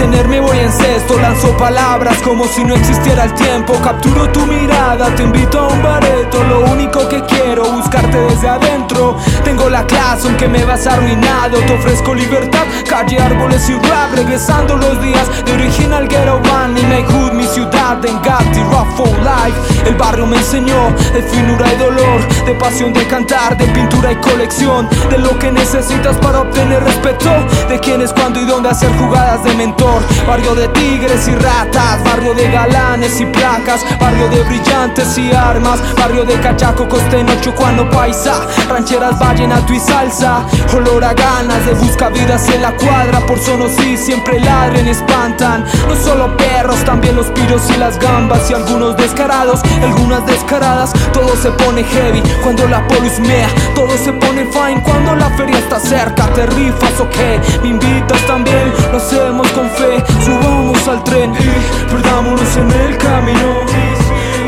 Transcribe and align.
mantenerme 0.00 0.40
voy 0.40 0.58
en 0.58 0.72
cesto. 0.72 1.18
Lanzo 1.18 1.56
palabras 1.56 2.16
como 2.22 2.44
si 2.44 2.64
no 2.64 2.74
existiera 2.74 3.24
el 3.24 3.34
tiempo. 3.34 3.74
Capturo 3.82 4.30
tu 4.32 4.46
mirada, 4.46 5.14
te 5.14 5.22
invito 5.22 5.58
a 5.58 5.68
un 5.68 5.82
bareto. 5.82 6.42
Lo 6.44 6.60
único 6.72 7.06
que 7.08 7.22
quiero, 7.24 7.64
buscarte 7.72 8.16
desde 8.16 8.48
adentro. 8.48 9.16
Tengo 9.44 9.68
la 9.68 9.84
clase 9.84 10.28
aunque 10.28 10.48
me 10.48 10.64
vas 10.64 10.86
arruinado. 10.86 11.58
Te 11.58 11.74
ofrezco 11.74 12.14
libertad, 12.14 12.64
calle, 12.88 13.18
árboles 13.20 13.68
y 13.68 13.74
rap. 13.74 14.14
Regresando 14.14 14.76
los 14.76 15.00
días 15.02 15.28
de 15.44 15.52
original 15.52 16.08
ghetto 16.08 16.40
van 16.50 16.76
Y 16.78 16.82
my 16.84 17.02
hood, 17.02 17.32
mi 17.32 17.44
ciudad, 17.44 18.04
en 18.04 18.20
Gatti, 18.22 18.60
rough 18.70 18.96
for 18.96 19.08
life 19.18 19.79
El 19.86 19.94
barrio 19.94 20.26
me 20.26 20.36
enseñó 20.36 20.90
de 21.12 21.22
finura 21.22 21.72
y 21.72 21.76
dolor 21.76 22.44
De 22.44 22.54
pasión 22.54 22.92
de 22.92 23.06
cantar, 23.06 23.56
de 23.56 23.66
pintura 23.66 24.12
y 24.12 24.16
colección 24.16 24.88
De 25.08 25.18
lo 25.18 25.38
que 25.38 25.50
necesitas 25.50 26.16
para 26.18 26.40
obtener 26.40 26.82
respeto 26.82 27.30
De 27.68 27.78
quién 27.80 28.02
es, 28.02 28.12
cuándo 28.12 28.40
y 28.40 28.44
dónde 28.44 28.68
hacer 28.68 28.90
jugadas 28.98 29.42
de 29.44 29.54
mentor 29.54 30.02
Barrio 30.26 30.54
de 30.54 30.68
tigres 30.68 31.26
y 31.28 31.34
ratas 31.34 32.02
Barrio 32.04 32.34
de 32.34 32.50
galanes 32.50 33.20
y 33.20 33.26
placas 33.26 33.80
Barrio 33.98 34.28
de 34.28 34.42
brillantes 34.44 35.16
y 35.18 35.32
armas 35.32 35.80
Barrio 35.96 36.24
de 36.24 36.38
cachaco, 36.40 36.88
costeño, 36.88 37.32
chucuano, 37.40 37.88
paisa 37.90 38.46
Rancheras, 38.68 39.18
vallenato 39.18 39.72
y 39.72 39.80
salsa 39.80 40.44
Olor 40.74 41.04
a 41.04 41.14
ganas 41.14 41.64
de 41.66 41.74
busca 41.74 42.08
vidas 42.08 42.48
en 42.48 42.62
la 42.62 42.72
cuadra 42.76 43.20
Por 43.26 43.38
sonos 43.38 43.72
y 43.84 43.96
siempre 43.96 44.40
ladren 44.40 44.88
espantan 44.88 45.64
No 45.88 45.96
solo 45.96 46.36
perros, 46.36 46.84
también 46.84 47.16
los 47.16 47.26
piros 47.26 47.62
y 47.70 47.78
las 47.78 47.98
gambas 47.98 48.50
Y 48.50 48.54
algunos 48.54 48.96
descarados, 48.96 49.60
algunas 49.82 50.26
descaradas 50.26 50.92
Todo 51.12 51.34
se 51.36 51.50
pone 51.52 51.84
heavy. 51.84 52.22
Cuando 52.42 52.66
la 52.68 52.86
polis 52.88 53.18
mea 53.20 53.48
Todo 53.74 53.96
se 53.96 54.12
pone 54.12 54.46
fine. 54.46 54.82
Cuando 54.82 55.14
la 55.14 55.30
feria 55.30 55.58
está 55.58 55.78
cerca 55.78 56.26
Te 56.34 56.46
rifas 56.46 57.00
o 57.00 57.08
qué, 57.08 57.40
me 57.62 57.68
invitas 57.68 58.20
también 58.26 58.72
Lo 58.90 58.98
hacemos 58.98 59.48
con 59.52 59.70
fe, 59.70 60.02
subamos 60.24 60.88
al 60.88 61.04
tren 61.04 61.32
Y 61.34 61.90
perdámonos 61.90 62.56
en 62.56 62.70
el 62.70 62.96
camino. 62.98 63.60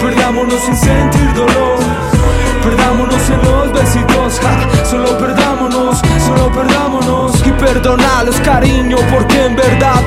Perdámonos 0.00 0.60
sin 0.60 0.76
sentir 0.76 1.32
dolor. 1.34 1.78
Perdámonos 2.62 3.30
en 3.30 3.42
los 3.42 3.72
besitos, 3.72 4.40
solo 4.88 5.18
perdámonos, 5.18 6.00
solo 6.26 6.50
perdámonos. 6.52 7.46
Y 7.46 7.50
perdonalos 7.52 8.36
cariño, 8.40 8.96
porque 9.12 9.46
en 9.46 9.56
verdad 9.56 10.00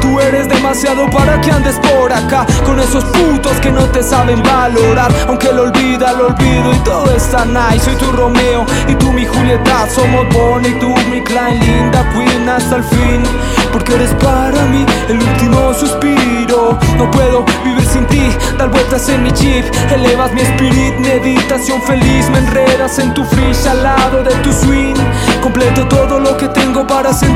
para 1.11 1.39
que 1.39 1.51
andes 1.51 1.79
por 1.79 2.11
acá. 2.11 2.45
Con 2.65 2.79
esos 2.79 3.03
putos 3.05 3.59
que 3.61 3.71
no 3.71 3.83
te 3.91 4.03
saben 4.03 4.43
valorar. 4.43 5.11
Aunque 5.27 5.51
lo 5.53 5.63
olvida, 5.63 6.11
lo 6.13 6.27
olvido 6.27 6.73
y 6.73 6.77
todo 6.79 7.15
está 7.15 7.45
nice. 7.45 7.85
Soy 7.85 7.95
tu 7.95 8.11
Romeo 8.11 8.65
y 8.87 8.95
tú 8.95 9.11
mi 9.13 9.25
Julieta. 9.25 9.87
Somos 9.89 10.25
Bonnie, 10.33 10.73
tú 10.79 10.93
mi 11.09 11.21
Klein, 11.21 11.59
linda 11.59 12.05
Queen 12.11 12.49
hasta 12.49 12.77
el 12.77 12.83
fin. 12.83 13.23
Porque 13.71 13.95
eres 13.95 14.13
para 14.15 14.65
mí 14.65 14.85
el 15.07 15.17
último 15.17 15.73
suspiro. 15.73 16.77
No 16.97 17.09
puedo 17.11 17.45
vivir 17.63 17.85
sin 17.85 18.05
ti, 18.07 18.29
dar 18.57 18.69
vueltas 18.69 19.07
en 19.09 19.23
mi 19.23 19.31
chip 19.31 19.65
Elevas 19.93 20.33
mi 20.33 20.41
spirit, 20.41 20.95
meditación 20.99 21.81
feliz. 21.81 22.29
Me 22.31 22.39
enredas 22.39 22.99
en 22.99 23.13
tu 23.13 23.23
fridge 23.23 23.65
al 23.67 23.81
lado 23.81 24.23
de 24.23 24.35
tu 24.43 24.51
swing. 24.51 24.95
Completo 25.41 25.87
todo 25.87 26.19
lo 26.19 26.35
que 26.35 26.49
tengo 26.49 26.85
para 26.85 27.11
quiña 27.11 27.34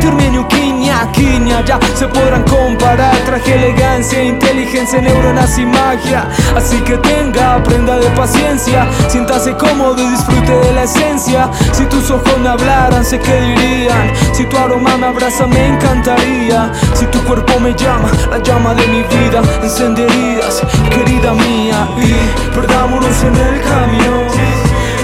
Ya 1.65 1.79
se 1.93 2.07
podrán 2.07 2.43
comparar, 2.43 3.15
traje 3.25 3.53
elegancia, 3.53 4.23
inteligencia, 4.23 5.01
neuronas 5.01 5.57
y 5.57 5.65
magia. 5.65 6.27
Así 6.55 6.77
que 6.81 6.97
tenga 6.97 7.61
prenda 7.63 7.99
de 7.99 8.09
paciencia. 8.11 8.87
Siéntase 9.07 9.55
cómodo 9.55 10.01
y 10.01 10.09
disfrute 10.09 10.51
de 10.51 10.73
la 10.73 10.83
esencia. 10.83 11.49
Si 11.73 11.85
tus 11.85 12.09
ojos 12.09 12.37
me 12.39 12.49
hablaran, 12.49 13.03
sé 13.05 13.19
que 13.19 13.41
dirían. 13.41 14.13
Si 14.33 14.45
tu 14.45 14.57
aroma 14.57 14.97
me 14.97 15.07
abraza, 15.07 15.45
me 15.47 15.67
encantaría. 15.67 16.71
Si 16.93 17.05
tu 17.07 17.19
cuerpo 17.25 17.59
me 17.59 17.73
llama, 17.75 18.09
la 18.31 18.39
llama 18.39 18.73
de 18.73 18.87
mi 18.87 19.03
vida. 19.03 19.41
Encenderías, 19.61 20.61
querida 20.89 21.33
mía. 21.33 21.87
Y 21.97 22.55
perdámonos 22.55 23.23
en 23.23 23.35
el 23.35 23.61
camino 23.61 24.19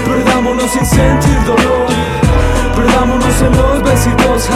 Perdámonos 0.06 0.70
sin 0.70 0.86
sentir 0.86 1.44
dolor. 1.44 1.86
Perdámonos 2.74 3.40
en 3.40 3.56
los 3.56 3.82
besitos, 3.82 4.48